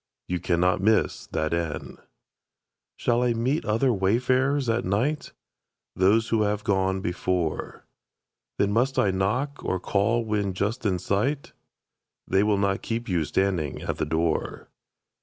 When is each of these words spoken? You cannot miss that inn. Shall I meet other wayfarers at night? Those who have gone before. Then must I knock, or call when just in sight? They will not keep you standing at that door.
You 0.27 0.39
cannot 0.39 0.81
miss 0.81 1.27
that 1.27 1.53
inn. 1.53 1.99
Shall 2.97 3.21
I 3.21 3.33
meet 3.35 3.63
other 3.65 3.93
wayfarers 3.93 4.67
at 4.67 4.83
night? 4.83 5.31
Those 5.95 6.29
who 6.29 6.41
have 6.41 6.63
gone 6.63 7.01
before. 7.01 7.85
Then 8.57 8.71
must 8.71 8.97
I 8.97 9.11
knock, 9.11 9.63
or 9.63 9.79
call 9.79 10.25
when 10.25 10.55
just 10.55 10.87
in 10.87 10.97
sight? 10.97 11.53
They 12.27 12.41
will 12.41 12.57
not 12.57 12.81
keep 12.81 13.07
you 13.07 13.25
standing 13.25 13.83
at 13.83 13.97
that 13.97 14.09
door. 14.09 14.69